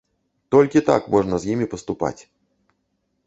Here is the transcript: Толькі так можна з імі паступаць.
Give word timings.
Толькі 0.53 0.81
так 0.87 1.09
можна 1.15 1.39
з 1.43 1.53
імі 1.55 1.65
паступаць. 1.73 2.17